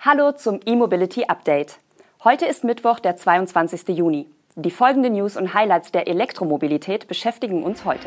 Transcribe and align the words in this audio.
Hallo 0.00 0.30
zum 0.30 0.60
E-Mobility 0.64 1.24
Update. 1.24 1.80
Heute 2.22 2.46
ist 2.46 2.62
Mittwoch, 2.62 3.00
der 3.00 3.16
22. 3.16 3.88
Juni. 3.88 4.28
Die 4.54 4.70
folgenden 4.70 5.14
News 5.14 5.36
und 5.36 5.54
Highlights 5.54 5.90
der 5.90 6.06
Elektromobilität 6.06 7.08
beschäftigen 7.08 7.64
uns 7.64 7.84
heute. 7.84 8.06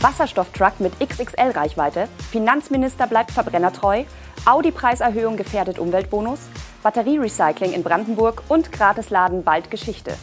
Wasserstofftruck 0.00 0.80
mit 0.80 0.94
XXL-Reichweite, 0.98 2.08
Finanzminister 2.32 3.06
bleibt 3.06 3.30
verbrennertreu, 3.30 4.02
Audi-Preiserhöhung 4.44 5.36
gefährdet 5.36 5.78
Umweltbonus, 5.78 6.40
Batterierecycling 6.82 7.74
in 7.74 7.84
Brandenburg 7.84 8.42
und 8.48 8.72
Gratisladen 8.72 9.44
bald 9.44 9.70
Geschichte. 9.70 10.14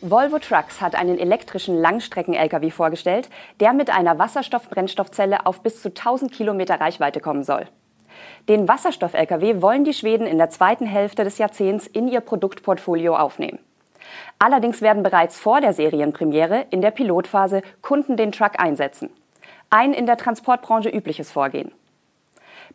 Volvo 0.00 0.38
Trucks 0.38 0.80
hat 0.80 0.94
einen 0.94 1.18
elektrischen 1.18 1.76
Langstrecken-Lkw 1.76 2.70
vorgestellt, 2.70 3.28
der 3.58 3.72
mit 3.72 3.90
einer 3.90 4.16
Wasserstoff-Brennstoffzelle 4.16 5.44
auf 5.44 5.60
bis 5.60 5.82
zu 5.82 5.88
1000 5.88 6.30
Kilometer 6.30 6.80
Reichweite 6.80 7.18
kommen 7.18 7.42
soll. 7.42 7.66
Den 8.48 8.68
Wasserstoff-Lkw 8.68 9.60
wollen 9.60 9.82
die 9.82 9.92
Schweden 9.92 10.28
in 10.28 10.38
der 10.38 10.50
zweiten 10.50 10.86
Hälfte 10.86 11.24
des 11.24 11.38
Jahrzehnts 11.38 11.88
in 11.88 12.06
ihr 12.06 12.20
Produktportfolio 12.20 13.16
aufnehmen. 13.16 13.58
Allerdings 14.38 14.82
werden 14.82 15.02
bereits 15.02 15.36
vor 15.36 15.60
der 15.60 15.72
Serienpremiere 15.72 16.66
in 16.70 16.80
der 16.80 16.92
Pilotphase 16.92 17.62
Kunden 17.82 18.16
den 18.16 18.30
Truck 18.30 18.52
einsetzen. 18.60 19.10
Ein 19.68 19.92
in 19.92 20.06
der 20.06 20.16
Transportbranche 20.16 20.90
übliches 20.90 21.32
Vorgehen. 21.32 21.72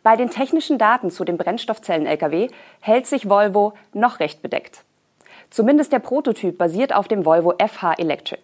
Bei 0.02 0.16
den 0.16 0.28
technischen 0.28 0.76
Daten 0.76 1.10
zu 1.10 1.24
dem 1.24 1.38
Brennstoffzellen-Lkw 1.38 2.48
hält 2.80 3.06
sich 3.06 3.30
Volvo 3.30 3.72
noch 3.94 4.20
recht 4.20 4.42
bedeckt. 4.42 4.84
Zumindest 5.54 5.92
der 5.92 6.00
Prototyp 6.00 6.58
basiert 6.58 6.92
auf 6.92 7.06
dem 7.06 7.24
Volvo 7.24 7.54
FH 7.64 7.92
Electric. 7.98 8.40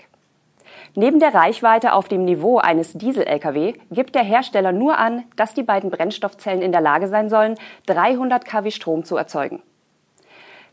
Neben 0.94 1.18
der 1.18 1.34
Reichweite 1.34 1.92
auf 1.92 2.06
dem 2.06 2.24
Niveau 2.24 2.58
eines 2.58 2.92
Diesel-Lkw 2.92 3.72
gibt 3.90 4.14
der 4.14 4.22
Hersteller 4.22 4.70
nur 4.70 4.96
an, 4.96 5.24
dass 5.34 5.52
die 5.52 5.64
beiden 5.64 5.90
Brennstoffzellen 5.90 6.62
in 6.62 6.70
der 6.70 6.80
Lage 6.80 7.08
sein 7.08 7.28
sollen, 7.28 7.56
300 7.86 8.44
kW 8.44 8.70
Strom 8.70 9.02
zu 9.02 9.16
erzeugen. 9.16 9.60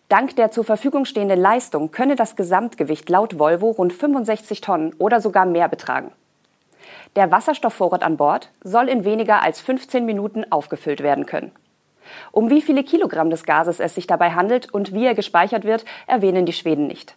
Dank 0.10 0.36
der 0.36 0.52
zur 0.52 0.64
Verfügung 0.64 1.06
stehenden 1.06 1.42
Leistung 1.42 1.90
könne 1.90 2.16
das 2.16 2.36
Gesamtgewicht 2.36 3.10
laut 3.10 3.40
Volvo 3.40 3.72
rund 3.72 3.92
65 3.92 4.62
Tonnen 4.62 4.94
oder 5.00 5.22
sogar 5.22 5.48
mehr 5.48 5.70
betragen. 5.70 6.12
Der 7.16 7.32
Wasserstoffvorrat 7.32 8.04
an 8.04 8.16
Bord 8.16 8.52
soll 8.64 8.90
in 8.90 9.06
weniger 9.06 9.42
als 9.42 9.60
15 9.60 10.06
Minuten 10.06 10.46
aufgefüllt 10.52 11.02
werden 11.02 11.26
können. 11.26 11.52
Um 12.32 12.50
wie 12.50 12.62
viele 12.62 12.84
Kilogramm 12.84 13.30
des 13.30 13.44
Gases 13.44 13.80
es 13.80 13.96
sich 13.96 14.08
dabei 14.08 14.32
handelt 14.32 14.74
und 14.74 14.94
wie 14.94 15.06
er 15.06 15.16
gespeichert 15.16 15.64
wird, 15.64 15.86
erwähnen 16.08 16.46
die 16.46 16.54
Schweden 16.54 16.88
nicht. 16.88 17.16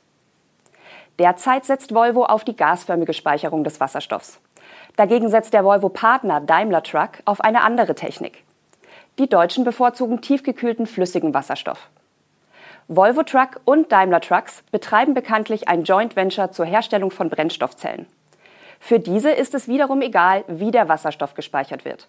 Derzeit 1.19 1.65
setzt 1.65 1.95
Volvo 1.95 2.25
auf 2.25 2.45
die 2.45 2.57
gasförmige 2.57 3.13
Speicherung 3.13 3.63
des 3.65 3.81
Wasserstoffs. 3.81 4.41
Dagegen 4.97 5.29
setzt 5.29 5.53
der 5.53 5.65
Volvo-Partner 5.65 6.41
Daimler 6.41 6.83
Truck 6.83 7.21
auf 7.25 7.41
eine 7.41 7.63
andere 7.63 7.95
Technik. 7.95 8.43
Die 9.19 9.29
Deutschen 9.29 9.65
bevorzugen 9.65 10.23
tiefgekühlten 10.23 10.87
flüssigen 10.87 11.35
Wasserstoff. 11.35 11.91
Volvo 12.89 13.23
Truck 13.23 13.61
und 13.65 13.93
Daimler 13.93 14.21
Trucks 14.21 14.65
betreiben 14.73 15.15
bekanntlich 15.15 15.69
ein 15.69 15.85
Joint 15.85 16.17
Venture 16.17 16.51
zur 16.51 16.65
Herstellung 16.65 17.11
von 17.11 17.29
Brennstoffzellen. 17.29 18.07
Für 18.81 18.99
diese 18.99 19.31
ist 19.31 19.55
es 19.55 19.69
wiederum 19.69 20.01
egal, 20.01 20.43
wie 20.49 20.71
der 20.71 20.89
Wasserstoff 20.89 21.35
gespeichert 21.35 21.85
wird. 21.85 22.09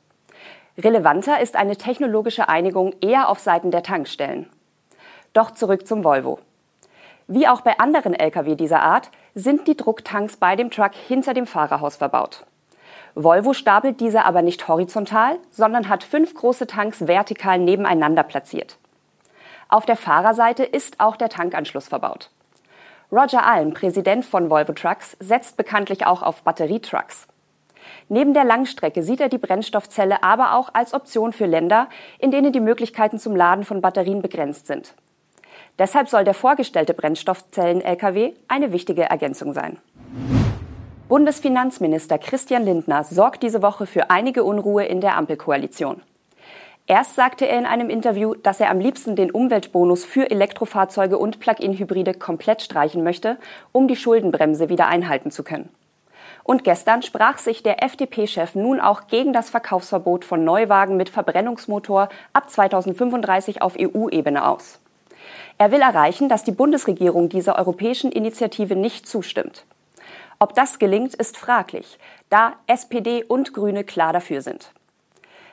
Relevanter 0.77 1.39
ist 1.41 1.55
eine 1.55 1.75
technologische 1.75 2.47
Einigung 2.47 2.93
eher 3.01 3.29
auf 3.29 3.39
Seiten 3.39 3.71
der 3.71 3.83
Tankstellen. 3.83 4.49
Doch 5.33 5.51
zurück 5.51 5.85
zum 5.87 6.03
Volvo. 6.03 6.39
Wie 7.27 7.47
auch 7.47 7.61
bei 7.61 7.79
anderen 7.79 8.13
Lkw 8.13 8.55
dieser 8.55 8.81
Art 8.81 9.09
sind 9.35 9.67
die 9.67 9.77
Drucktanks 9.77 10.37
bei 10.37 10.55
dem 10.55 10.71
Truck 10.71 10.93
hinter 10.93 11.33
dem 11.33 11.47
Fahrerhaus 11.47 11.95
verbaut. 11.97 12.45
Volvo 13.15 13.53
stapelt 13.53 13.99
diese 13.99 14.23
aber 14.23 14.41
nicht 14.41 14.67
horizontal, 14.67 15.37
sondern 15.49 15.89
hat 15.89 16.03
fünf 16.03 16.33
große 16.33 16.67
Tanks 16.67 17.07
vertikal 17.07 17.59
nebeneinander 17.59 18.23
platziert. 18.23 18.77
Auf 19.67 19.85
der 19.85 19.97
Fahrerseite 19.97 20.63
ist 20.63 20.99
auch 20.99 21.15
der 21.15 21.29
Tankanschluss 21.29 21.87
verbaut. 21.87 22.29
Roger 23.11 23.45
Alm, 23.45 23.73
Präsident 23.73 24.25
von 24.25 24.49
Volvo 24.49 24.71
Trucks, 24.71 25.17
setzt 25.19 25.57
bekanntlich 25.57 26.05
auch 26.05 26.21
auf 26.21 26.43
Batterietrucks. 26.43 27.27
Neben 28.09 28.33
der 28.33 28.43
Langstrecke 28.43 29.03
sieht 29.03 29.21
er 29.21 29.29
die 29.29 29.37
Brennstoffzelle 29.37 30.23
aber 30.23 30.55
auch 30.55 30.69
als 30.73 30.93
Option 30.93 31.33
für 31.33 31.45
Länder, 31.45 31.87
in 32.19 32.31
denen 32.31 32.51
die 32.51 32.59
Möglichkeiten 32.59 33.19
zum 33.19 33.35
Laden 33.35 33.63
von 33.63 33.81
Batterien 33.81 34.21
begrenzt 34.21 34.67
sind. 34.67 34.93
Deshalb 35.79 36.09
soll 36.09 36.23
der 36.23 36.33
vorgestellte 36.33 36.93
Brennstoffzellen-Lkw 36.93 38.33
eine 38.47 38.71
wichtige 38.71 39.03
Ergänzung 39.03 39.53
sein. 39.53 39.77
Bundesfinanzminister 41.07 42.17
Christian 42.17 42.63
Lindner 42.63 43.03
sorgt 43.03 43.43
diese 43.43 43.61
Woche 43.61 43.85
für 43.85 44.09
einige 44.09 44.43
Unruhe 44.43 44.85
in 44.85 45.01
der 45.01 45.17
Ampelkoalition. 45.17 46.01
Erst 46.87 47.15
sagte 47.15 47.47
er 47.47 47.59
in 47.59 47.65
einem 47.65 47.89
Interview, 47.89 48.35
dass 48.35 48.59
er 48.59 48.69
am 48.69 48.79
liebsten 48.79 49.15
den 49.15 49.31
Umweltbonus 49.31 50.03
für 50.03 50.29
Elektrofahrzeuge 50.29 51.17
und 51.17 51.39
Plug-in-Hybride 51.39 52.13
komplett 52.13 52.61
streichen 52.61 53.03
möchte, 53.03 53.37
um 53.71 53.87
die 53.87 53.95
Schuldenbremse 53.95 54.69
wieder 54.69 54.87
einhalten 54.87 55.31
zu 55.31 55.43
können. 55.43 55.69
Und 56.43 56.63
gestern 56.63 57.01
sprach 57.01 57.37
sich 57.37 57.63
der 57.63 57.83
FDP-Chef 57.83 58.55
nun 58.55 58.79
auch 58.79 59.07
gegen 59.07 59.33
das 59.33 59.49
Verkaufsverbot 59.49 60.25
von 60.25 60.43
Neuwagen 60.43 60.97
mit 60.97 61.09
Verbrennungsmotor 61.09 62.09
ab 62.33 62.49
2035 62.49 63.61
auf 63.61 63.75
EU-Ebene 63.79 64.47
aus. 64.47 64.79
Er 65.57 65.71
will 65.71 65.81
erreichen, 65.81 66.29
dass 66.29 66.43
die 66.43 66.51
Bundesregierung 66.51 67.29
dieser 67.29 67.57
europäischen 67.57 68.11
Initiative 68.11 68.75
nicht 68.75 69.07
zustimmt. 69.07 69.65
Ob 70.39 70.55
das 70.55 70.79
gelingt, 70.79 71.13
ist 71.13 71.37
fraglich, 71.37 71.99
da 72.29 72.53
SPD 72.65 73.23
und 73.23 73.53
Grüne 73.53 73.83
klar 73.83 74.11
dafür 74.11 74.41
sind. 74.41 74.71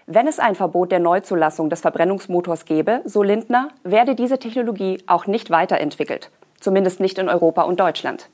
Wenn 0.06 0.27
es 0.27 0.38
ein 0.38 0.54
Verbot 0.54 0.91
der 0.91 1.00
Neuzulassung 1.00 1.69
des 1.69 1.82
Verbrennungsmotors 1.82 2.65
gäbe, 2.65 3.03
so 3.04 3.22
Lindner, 3.22 3.69
werde 3.84 4.15
diese 4.15 4.38
Technologie 4.38 5.03
auch 5.06 5.27
nicht 5.27 5.50
weiterentwickelt, 5.50 6.31
zumindest 6.59 7.00
nicht 7.00 7.19
in 7.19 7.28
Europa 7.28 7.65
und 7.65 7.78
Deutschland. 7.78 8.31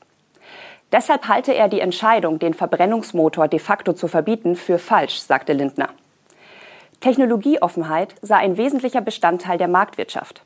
Deshalb 0.91 1.27
halte 1.27 1.53
er 1.53 1.67
die 1.67 1.79
Entscheidung, 1.79 2.39
den 2.39 2.53
Verbrennungsmotor 2.53 3.47
de 3.47 3.59
facto 3.59 3.93
zu 3.93 4.07
verbieten, 4.07 4.55
für 4.55 4.79
falsch, 4.79 5.19
sagte 5.19 5.53
Lindner. 5.53 5.89
Technologieoffenheit 6.99 8.15
sei 8.21 8.37
ein 8.37 8.57
wesentlicher 8.57 9.01
Bestandteil 9.01 9.57
der 9.57 9.67
Marktwirtschaft. 9.67 10.43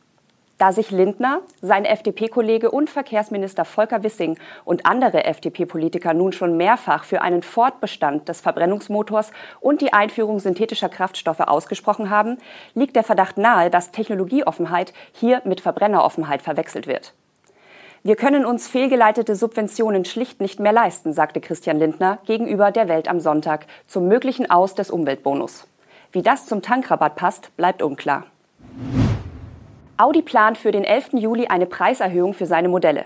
Da 0.59 0.73
sich 0.73 0.91
Lindner, 0.91 1.39
sein 1.61 1.85
FDP-Kollege 1.85 2.69
und 2.69 2.89
Verkehrsminister 2.89 3.63
Volker 3.63 4.03
Wissing 4.03 4.38
und 4.66 4.85
andere 4.85 5.23
FDP-Politiker 5.23 6.13
nun 6.13 6.33
schon 6.33 6.57
mehrfach 6.57 7.06
für 7.06 7.21
einen 7.21 7.44
Fortbestand 7.44 8.27
des 8.27 8.41
Verbrennungsmotors 8.41 9.31
und 9.61 9.79
die 9.79 9.94
Einführung 9.94 10.39
synthetischer 10.39 10.89
Kraftstoffe 10.89 11.39
ausgesprochen 11.39 12.09
haben, 12.09 12.39
liegt 12.73 12.97
der 12.97 13.06
Verdacht 13.06 13.38
nahe, 13.38 13.69
dass 13.69 13.91
Technologieoffenheit 13.91 14.91
hier 15.13 15.41
mit 15.45 15.61
Verbrenneroffenheit 15.61 16.41
verwechselt 16.41 16.88
wird. 16.88 17.13
Wir 18.02 18.16
können 18.16 18.46
uns 18.46 18.70
fehlgeleitete 18.70 19.36
Subventionen 19.36 20.06
schlicht 20.06 20.40
nicht 20.40 20.62
mehr 20.62 20.72
leisten, 20.72 21.12
sagte 21.12 21.42
Christian 21.42 21.80
Lindner 21.80 22.20
gegenüber 22.26 22.72
der 22.72 22.88
Welt 22.88 23.10
am 23.10 23.20
Sonntag 23.20 23.66
zum 23.88 24.08
möglichen 24.08 24.50
Aus 24.50 24.74
des 24.74 24.90
Umweltbonus. 24.90 25.68
Wie 26.14 26.22
das 26.22 26.46
zum 26.46 26.62
Tankrabatt 26.62 27.18
passt, 27.18 27.56
bleibt 27.58 27.82
unklar. 27.82 28.26
Audi 29.98 30.22
plant 30.22 30.58
für 30.58 30.72
den 30.72 30.86
11. 30.86 31.10
Juli 31.16 31.48
eine 31.48 31.66
Preiserhöhung 31.66 32.34
für 32.34 32.46
seine 32.46 32.70
Modelle. 32.70 33.06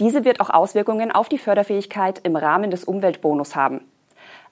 Diese 0.00 0.24
wird 0.24 0.40
auch 0.40 0.48
Auswirkungen 0.48 1.12
auf 1.12 1.28
die 1.28 1.36
Förderfähigkeit 1.36 2.20
im 2.22 2.34
Rahmen 2.34 2.70
des 2.70 2.84
Umweltbonus 2.84 3.54
haben. 3.54 3.82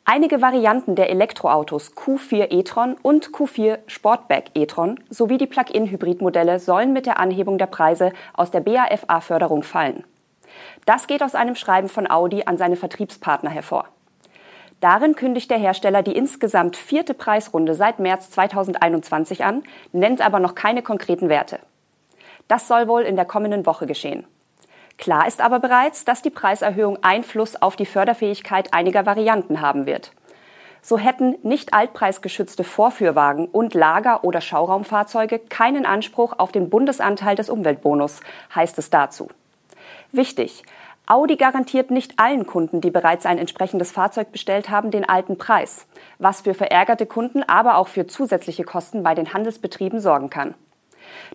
Einige 0.04 0.40
Varianten 0.40 0.94
der 0.96 1.10
Elektroautos 1.10 1.94
Q4 1.94 2.50
e-tron 2.50 2.96
und 3.02 3.30
Q4 3.30 3.78
Sportback 3.86 4.50
e-tron 4.54 4.98
sowie 5.08 5.38
die 5.38 5.46
Plug-in-Hybridmodelle 5.46 6.58
sollen 6.58 6.92
mit 6.92 7.06
der 7.06 7.20
Anhebung 7.20 7.58
der 7.58 7.66
Preise 7.66 8.12
aus 8.32 8.50
der 8.50 8.60
BAFA-Förderung 8.60 9.62
fallen. 9.62 10.04
Das 10.84 11.06
geht 11.06 11.22
aus 11.22 11.34
einem 11.34 11.54
Schreiben 11.54 11.88
von 11.88 12.10
Audi 12.10 12.42
an 12.46 12.58
seine 12.58 12.76
Vertriebspartner 12.76 13.50
hervor. 13.50 13.86
Darin 14.80 15.14
kündigt 15.14 15.50
der 15.50 15.58
Hersteller 15.58 16.02
die 16.02 16.16
insgesamt 16.16 16.76
vierte 16.76 17.12
Preisrunde 17.12 17.74
seit 17.74 17.98
März 17.98 18.30
2021 18.30 19.44
an, 19.44 19.62
nennt 19.92 20.24
aber 20.24 20.40
noch 20.40 20.54
keine 20.54 20.82
konkreten 20.82 21.28
Werte. 21.28 21.60
Das 22.48 22.66
soll 22.66 22.88
wohl 22.88 23.02
in 23.02 23.14
der 23.14 23.26
kommenden 23.26 23.66
Woche 23.66 23.86
geschehen. 23.86 24.26
Klar 24.98 25.26
ist 25.26 25.40
aber 25.40 25.60
bereits, 25.60 26.04
dass 26.04 26.22
die 26.22 26.30
Preiserhöhung 26.30 26.98
Einfluss 27.02 27.60
auf 27.60 27.76
die 27.76 27.86
Förderfähigkeit 27.86 28.74
einiger 28.74 29.06
Varianten 29.06 29.60
haben 29.60 29.86
wird. 29.86 30.12
So 30.82 30.98
hätten 30.98 31.36
nicht 31.42 31.74
altpreisgeschützte 31.74 32.64
Vorführwagen 32.64 33.46
und 33.46 33.74
Lager- 33.74 34.24
oder 34.24 34.40
Schauraumfahrzeuge 34.40 35.38
keinen 35.38 35.84
Anspruch 35.84 36.34
auf 36.38 36.52
den 36.52 36.70
Bundesanteil 36.70 37.36
des 37.36 37.50
Umweltbonus, 37.50 38.20
heißt 38.54 38.78
es 38.78 38.88
dazu. 38.90 39.28
Wichtig, 40.12 40.64
Audi 41.06 41.36
garantiert 41.36 41.90
nicht 41.90 42.18
allen 42.18 42.46
Kunden, 42.46 42.80
die 42.80 42.90
bereits 42.90 43.26
ein 43.26 43.38
entsprechendes 43.38 43.90
Fahrzeug 43.90 44.32
bestellt 44.32 44.70
haben, 44.70 44.90
den 44.90 45.08
alten 45.08 45.38
Preis, 45.38 45.86
was 46.18 46.42
für 46.42 46.54
verärgerte 46.54 47.04
Kunden, 47.04 47.42
aber 47.42 47.78
auch 47.78 47.88
für 47.88 48.06
zusätzliche 48.06 48.64
Kosten 48.64 49.02
bei 49.02 49.14
den 49.14 49.34
Handelsbetrieben 49.34 50.00
sorgen 50.00 50.30
kann. 50.30 50.54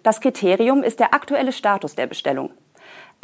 Das 0.02 0.22
Kriterium 0.22 0.82
ist 0.82 1.00
der 1.00 1.14
aktuelle 1.14 1.52
Status 1.52 1.96
der 1.96 2.08
Bestellung. 2.08 2.52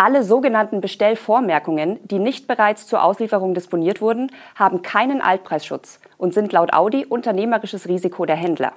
Alle 0.03 0.23
sogenannten 0.23 0.81
Bestellvormerkungen, 0.81 1.99
die 2.07 2.17
nicht 2.17 2.47
bereits 2.47 2.87
zur 2.87 3.03
Auslieferung 3.03 3.53
disponiert 3.53 4.01
wurden, 4.01 4.31
haben 4.55 4.81
keinen 4.81 5.21
Altpreisschutz 5.21 5.99
und 6.17 6.33
sind 6.33 6.51
laut 6.51 6.73
Audi 6.73 7.05
unternehmerisches 7.05 7.87
Risiko 7.87 8.25
der 8.25 8.35
Händler. 8.35 8.73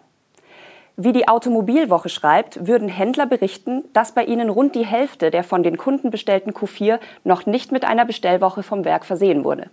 Wie 0.99 1.13
die 1.13 1.27
Automobilwoche 1.27 2.11
schreibt, 2.11 2.67
würden 2.67 2.91
Händler 2.91 3.25
berichten, 3.25 3.85
dass 3.95 4.13
bei 4.13 4.27
ihnen 4.27 4.51
rund 4.51 4.75
die 4.75 4.85
Hälfte 4.85 5.31
der 5.31 5.45
von 5.45 5.63
den 5.63 5.79
Kunden 5.79 6.11
bestellten 6.11 6.53
Q4 6.53 6.99
noch 7.25 7.47
nicht 7.47 7.73
mit 7.73 7.87
einer 7.87 8.05
Bestellwoche 8.05 8.63
vom 8.63 8.85
Werk 8.85 9.07
versehen 9.07 9.45
wurde. 9.45 9.71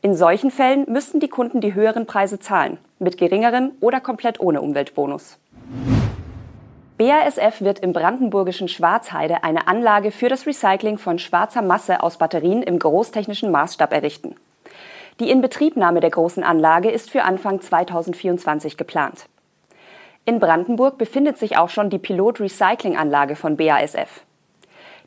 In 0.00 0.14
solchen 0.14 0.50
Fällen 0.50 0.86
müssten 0.90 1.20
die 1.20 1.28
Kunden 1.28 1.60
die 1.60 1.74
höheren 1.74 2.06
Preise 2.06 2.38
zahlen, 2.38 2.78
mit 2.98 3.18
geringeren 3.18 3.72
oder 3.82 4.00
komplett 4.00 4.40
ohne 4.40 4.62
Umweltbonus. 4.62 5.36
BASF 6.98 7.62
wird 7.62 7.78
im 7.78 7.92
brandenburgischen 7.92 8.68
Schwarzheide 8.68 9.44
eine 9.44 9.66
Anlage 9.66 10.10
für 10.10 10.28
das 10.28 10.46
Recycling 10.46 10.98
von 10.98 11.18
schwarzer 11.18 11.62
Masse 11.62 12.02
aus 12.02 12.18
Batterien 12.18 12.62
im 12.62 12.78
großtechnischen 12.78 13.50
Maßstab 13.50 13.92
errichten. 13.92 14.36
Die 15.18 15.30
Inbetriebnahme 15.30 16.00
der 16.00 16.10
großen 16.10 16.44
Anlage 16.44 16.90
ist 16.90 17.10
für 17.10 17.22
Anfang 17.22 17.60
2024 17.60 18.76
geplant. 18.76 19.26
In 20.26 20.38
Brandenburg 20.38 20.98
befindet 20.98 21.38
sich 21.38 21.56
auch 21.56 21.70
schon 21.70 21.90
die 21.90 21.98
Pilot-Recycling-Anlage 21.98 23.36
von 23.36 23.56
BASF. 23.56 24.24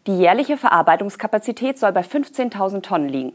Die 0.08 0.18
jährliche 0.18 0.58
Verarbeitungskapazität 0.58 1.80
soll 1.80 1.92
bei 1.92 2.02
15.000 2.02 2.82
Tonnen 2.82 3.10
liegen. 3.10 3.34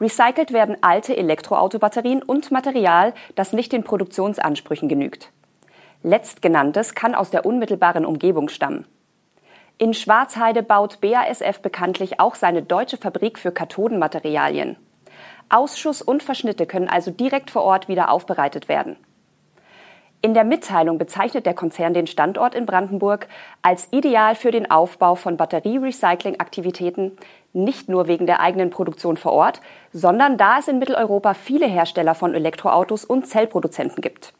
Recycelt 0.00 0.52
werden 0.52 0.76
alte 0.80 1.16
Elektroautobatterien 1.16 2.22
und 2.22 2.50
Material, 2.50 3.14
das 3.34 3.52
nicht 3.52 3.72
den 3.72 3.84
Produktionsansprüchen 3.84 4.88
genügt. 4.88 5.30
Letztgenanntes 6.06 6.94
kann 6.94 7.14
aus 7.14 7.30
der 7.30 7.46
unmittelbaren 7.46 8.04
Umgebung 8.04 8.50
stammen. 8.50 8.84
In 9.78 9.94
Schwarzheide 9.94 10.62
baut 10.62 11.00
BASF 11.00 11.62
bekanntlich 11.62 12.20
auch 12.20 12.34
seine 12.34 12.62
deutsche 12.62 12.98
Fabrik 12.98 13.38
für 13.38 13.52
Kathodenmaterialien. 13.52 14.76
Ausschuss 15.48 16.02
und 16.02 16.22
Verschnitte 16.22 16.66
können 16.66 16.90
also 16.90 17.10
direkt 17.10 17.50
vor 17.50 17.62
Ort 17.62 17.88
wieder 17.88 18.10
aufbereitet 18.10 18.68
werden. 18.68 18.96
In 20.20 20.34
der 20.34 20.44
Mitteilung 20.44 20.98
bezeichnet 20.98 21.46
der 21.46 21.54
Konzern 21.54 21.94
den 21.94 22.06
Standort 22.06 22.54
in 22.54 22.66
Brandenburg 22.66 23.26
als 23.62 23.88
ideal 23.90 24.34
für 24.34 24.50
den 24.50 24.70
Aufbau 24.70 25.14
von 25.14 25.38
Batterie-Recycling-Aktivitäten, 25.38 27.12
nicht 27.54 27.88
nur 27.88 28.08
wegen 28.08 28.26
der 28.26 28.40
eigenen 28.40 28.68
Produktion 28.68 29.16
vor 29.16 29.32
Ort, 29.32 29.62
sondern 29.90 30.36
da 30.36 30.58
es 30.58 30.68
in 30.68 30.78
Mitteleuropa 30.78 31.32
viele 31.32 31.66
Hersteller 31.66 32.14
von 32.14 32.34
Elektroautos 32.34 33.06
und 33.06 33.26
Zellproduzenten 33.26 34.02
gibt. 34.02 34.34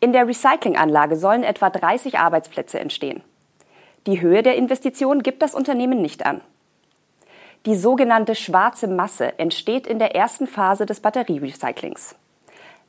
In 0.00 0.12
der 0.12 0.28
Recyclinganlage 0.28 1.16
sollen 1.16 1.42
etwa 1.42 1.70
30 1.70 2.18
Arbeitsplätze 2.20 2.78
entstehen. 2.78 3.22
Die 4.06 4.20
Höhe 4.20 4.44
der 4.44 4.56
Investition 4.56 5.22
gibt 5.24 5.42
das 5.42 5.54
Unternehmen 5.54 6.00
nicht 6.00 6.24
an. 6.24 6.40
Die 7.66 7.74
sogenannte 7.74 8.36
schwarze 8.36 8.86
Masse 8.86 9.36
entsteht 9.40 9.88
in 9.88 9.98
der 9.98 10.14
ersten 10.14 10.46
Phase 10.46 10.86
des 10.86 11.00
Batterierecyclings. 11.00 12.14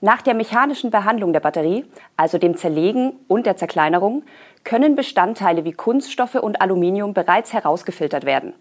Nach 0.02 0.22
der 0.22 0.36
mechanischen 0.36 0.92
Behandlung 0.92 1.34
der 1.34 1.40
Batterie, 1.40 1.86
also 2.16 2.38
dem 2.38 2.56
Zerlegen 2.56 3.14
und 3.28 3.48
der 3.48 3.58
Zerkleinerung, 3.58 4.24
können 4.64 4.96
Bestandteile 4.96 5.66
wie 5.66 5.74
Kunststoffe 5.74 6.36
und 6.36 6.62
Aluminium 6.62 7.16
bereits 7.16 7.52
herausgefiltert 7.52 8.24
werden. 8.26 8.54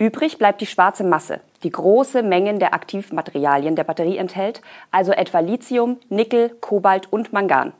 Übrig 0.00 0.38
bleibt 0.38 0.60
die 0.60 0.66
schwarze 0.66 1.02
Masse, 1.02 1.40
die 1.64 1.72
große 1.72 2.22
Mengen 2.22 2.60
der 2.60 2.72
Aktivmaterialien 2.72 3.74
der 3.74 3.82
Batterie 3.82 4.16
enthält, 4.16 4.62
also 4.92 5.10
etwa 5.10 5.40
Lithium, 5.40 5.98
Nickel, 6.08 6.50
Kobalt 6.60 7.12
und 7.12 7.32
Mangan. 7.32 7.72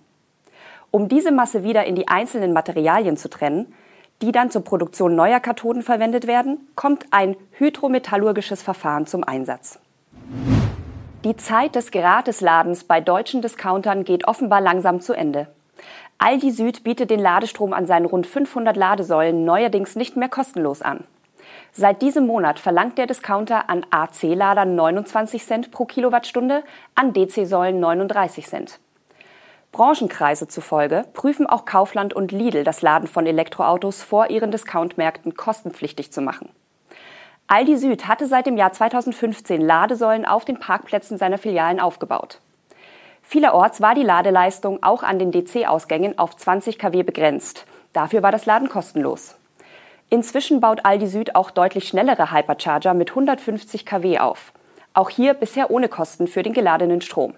Um 0.91 1.09
diese 1.09 1.31
Masse 1.31 1.63
wieder 1.63 1.85
in 1.85 1.95
die 1.95 2.09
einzelnen 2.09 2.53
Materialien 2.53 3.17
zu 3.17 3.31
trennen, 3.31 3.73
die 4.21 4.33
dann 4.33 4.51
zur 4.51 4.65
Produktion 4.65 5.15
neuer 5.15 5.39
Kathoden 5.39 5.83
verwendet 5.83 6.27
werden, 6.27 6.59
kommt 6.75 7.07
ein 7.13 7.37
hydrometallurgisches 7.53 8.63
Verfahren 8.63 9.07
zum 9.07 9.23
Einsatz. 9.23 9.79
Die 11.23 11.37
Zeit 11.37 11.77
des 11.77 11.93
Gratisladens 11.93 12.83
bei 12.83 13.01
deutschen 13.01 13.43
Discountern 13.43 14.03
geht 14.03 14.27
offenbar 14.27 14.61
langsam 14.61 15.01
zu 15.01 15.13
Ende. 15.13 15.47
Aldi 16.19 16.51
Süd 16.51 16.83
bietet 16.83 17.11
den 17.11 17.21
Ladestrom 17.21 17.73
an 17.73 17.87
seinen 17.87 18.07
rund 18.07 18.27
500 18.27 18.77
Ladesäulen 18.77 19.45
neuerdings 19.45 19.95
nicht 19.95 20.17
mehr 20.17 20.29
kostenlos 20.29 20.83
an. 20.83 21.05
Seit 21.73 22.03
diesem 22.03 22.27
Monat 22.27 22.59
verlangt 22.59 22.99
der 22.99 23.07
Discounter 23.07 23.69
an 23.71 23.87
AC-Ladern 23.91 24.75
29 24.75 25.45
Cent 25.45 25.71
pro 25.71 25.85
Kilowattstunde, 25.85 26.65
an 26.95 27.13
DC-Säulen 27.13 27.81
39 27.81 28.47
Cent. 28.47 28.81
Branchenkreise 29.73 30.49
zufolge 30.49 31.05
prüfen 31.13 31.47
auch 31.47 31.65
Kaufland 31.65 32.15
und 32.15 32.33
Lidl 32.33 32.65
das 32.65 32.83
Laden 32.83 33.07
von 33.07 33.27
Elektroautos 33.27 34.03
vor 34.03 34.31
ihren 34.31 34.51
Discountmärkten 34.51 35.37
kostenpflichtig 35.37 36.11
zu 36.13 36.21
machen. 36.21 36.49
Aldi 37.47 37.77
Süd 37.77 38.09
hatte 38.09 38.27
seit 38.27 38.47
dem 38.47 38.57
Jahr 38.57 38.73
2015 38.73 39.61
Ladesäulen 39.61 40.27
auf 40.27 40.45
den 40.45 40.59
Parkplätzen 40.59 41.17
seiner 41.17 41.39
Filialen 41.39 41.81
aufgebaut. 41.81 42.41
Vielerorts 43.23 43.81
war 43.81 43.95
die 43.95 44.03
Ladeleistung 44.03 44.83
auch 44.83 45.03
an 45.03 45.19
den 45.19 45.33
DC-Ausgängen 45.33 46.19
auf 46.19 46.37
20 46.37 46.79
kW 46.79 47.03
begrenzt. 47.03 47.67
Dafür 47.93 48.23
war 48.23 48.33
das 48.33 48.47
Laden 48.47 48.69
kostenlos. 48.69 49.37
Inzwischen 50.11 50.61
baut 50.61 50.87
Aldi 50.87 51.07
Süd 51.07 51.35
auch 51.35 51.51
deutlich 51.51 51.87
schnellere 51.87 52.33
Hypercharger 52.33 52.95
mit 52.95 53.11
150 53.11 53.85
kW 53.85 54.19
auf. 54.19 54.53
Auch 54.95 55.11
hier 55.11 55.35
bisher 55.35 55.71
ohne 55.71 55.89
Kosten 55.89 56.27
für 56.27 56.43
den 56.43 56.55
geladenen 56.55 57.03
Strom. 57.03 57.35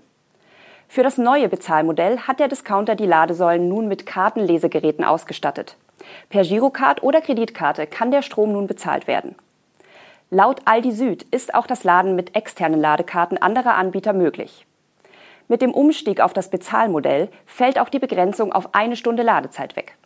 Für 0.86 1.02
das 1.02 1.18
neue 1.18 1.48
Bezahlmodell 1.48 2.18
hat 2.20 2.38
der 2.38 2.48
Discounter 2.48 2.94
die 2.94 3.06
Ladesäulen 3.06 3.68
nun 3.68 3.88
mit 3.88 4.06
Kartenlesegeräten 4.06 5.04
ausgestattet. 5.04 5.76
Per 6.28 6.44
Girocard 6.44 7.02
oder 7.02 7.20
Kreditkarte 7.20 7.88
kann 7.88 8.12
der 8.12 8.22
Strom 8.22 8.52
nun 8.52 8.68
bezahlt 8.68 9.08
werden. 9.08 9.34
Laut 10.30 10.60
Aldi 10.64 10.92
Süd 10.92 11.24
ist 11.32 11.54
auch 11.54 11.66
das 11.66 11.82
Laden 11.82 12.14
mit 12.14 12.36
externen 12.36 12.80
Ladekarten 12.80 13.36
anderer 13.36 13.74
Anbieter 13.74 14.12
möglich. 14.12 14.64
Mit 15.48 15.60
dem 15.60 15.72
Umstieg 15.72 16.20
auf 16.20 16.32
das 16.32 16.50
Bezahlmodell 16.50 17.30
fällt 17.46 17.80
auch 17.80 17.88
die 17.88 17.98
Begrenzung 17.98 18.52
auf 18.52 18.72
eine 18.76 18.94
Stunde 18.94 19.24
Ladezeit 19.24 19.74
weg. 19.74 19.96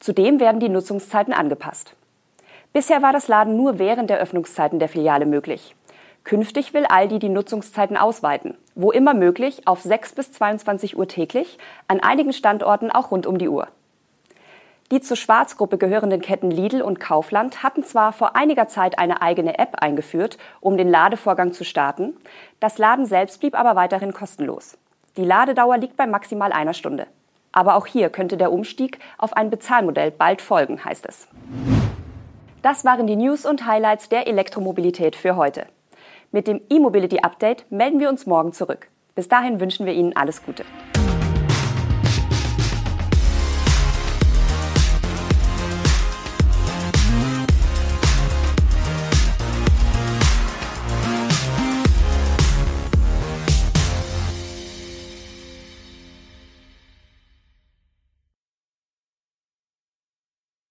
Zudem 0.00 0.40
werden 0.40 0.60
die 0.60 0.70
Nutzungszeiten 0.70 1.34
angepasst. 1.34 1.94
Bisher 2.78 3.02
war 3.02 3.12
das 3.12 3.26
Laden 3.26 3.56
nur 3.56 3.80
während 3.80 4.08
der 4.08 4.20
Öffnungszeiten 4.20 4.78
der 4.78 4.88
Filiale 4.88 5.26
möglich. 5.26 5.74
Künftig 6.22 6.74
will 6.74 6.86
Aldi 6.86 7.18
die 7.18 7.28
Nutzungszeiten 7.28 7.96
ausweiten, 7.96 8.56
wo 8.76 8.92
immer 8.92 9.14
möglich 9.14 9.66
auf 9.66 9.82
6 9.82 10.12
bis 10.12 10.30
22 10.30 10.96
Uhr 10.96 11.08
täglich, 11.08 11.58
an 11.88 11.98
einigen 11.98 12.32
Standorten 12.32 12.92
auch 12.92 13.10
rund 13.10 13.26
um 13.26 13.36
die 13.36 13.48
Uhr. 13.48 13.66
Die 14.92 15.00
zur 15.00 15.16
Schwarzgruppe 15.16 15.76
gehörenden 15.76 16.20
Ketten 16.20 16.52
Lidl 16.52 16.80
und 16.80 17.00
Kaufland 17.00 17.64
hatten 17.64 17.82
zwar 17.82 18.12
vor 18.12 18.36
einiger 18.36 18.68
Zeit 18.68 18.96
eine 18.96 19.22
eigene 19.22 19.58
App 19.58 19.82
eingeführt, 19.82 20.38
um 20.60 20.76
den 20.76 20.88
Ladevorgang 20.88 21.52
zu 21.52 21.64
starten, 21.64 22.14
das 22.60 22.78
Laden 22.78 23.06
selbst 23.06 23.40
blieb 23.40 23.58
aber 23.58 23.74
weiterhin 23.74 24.12
kostenlos. 24.12 24.78
Die 25.16 25.24
Ladedauer 25.24 25.78
liegt 25.78 25.96
bei 25.96 26.06
maximal 26.06 26.52
einer 26.52 26.74
Stunde. 26.74 27.08
Aber 27.50 27.74
auch 27.74 27.86
hier 27.86 28.08
könnte 28.08 28.36
der 28.36 28.52
Umstieg 28.52 29.00
auf 29.16 29.32
ein 29.32 29.50
Bezahlmodell 29.50 30.12
bald 30.12 30.40
folgen, 30.40 30.84
heißt 30.84 31.06
es. 31.06 31.26
Das 32.62 32.84
waren 32.84 33.06
die 33.06 33.14
News 33.14 33.46
und 33.46 33.66
Highlights 33.66 34.08
der 34.08 34.26
Elektromobilität 34.26 35.14
für 35.14 35.36
heute. 35.36 35.66
Mit 36.32 36.48
dem 36.48 36.60
E-Mobility 36.68 37.20
Update 37.20 37.70
melden 37.70 38.00
wir 38.00 38.08
uns 38.08 38.26
morgen 38.26 38.52
zurück. 38.52 38.88
Bis 39.14 39.28
dahin 39.28 39.60
wünschen 39.60 39.86
wir 39.86 39.92
Ihnen 39.92 40.16
alles 40.16 40.42
Gute. 40.44 40.64